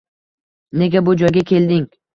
[0.83, 1.91] Nega bu joyga kelding?